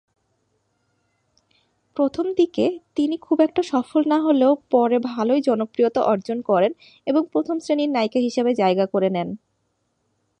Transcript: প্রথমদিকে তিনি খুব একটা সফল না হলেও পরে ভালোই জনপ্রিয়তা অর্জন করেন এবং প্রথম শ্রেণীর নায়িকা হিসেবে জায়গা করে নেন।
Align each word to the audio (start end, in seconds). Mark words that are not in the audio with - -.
প্রথমদিকে 1.97 2.65
তিনি 2.95 3.15
খুব 3.17 3.37
একটা 3.41 3.61
সফল 3.63 4.01
না 4.07 4.17
হলেও 4.21 4.51
পরে 4.71 4.97
ভালোই 5.05 5.41
জনপ্রিয়তা 5.41 6.01
অর্জন 6.03 6.37
করেন 6.41 6.71
এবং 7.07 7.21
প্রথম 7.25 7.55
শ্রেণীর 7.59 7.89
নায়িকা 7.89 8.19
হিসেবে 8.19 8.51
জায়গা 8.53 8.85
করে 8.85 9.09
নেন। 9.09 9.29